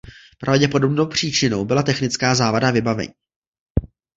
Pravděpodobnou 0.39 1.05
příčinou 1.05 1.65
byla 1.65 1.83
technická 1.83 2.35
závada 2.35 2.71
vybavení. 2.71 3.13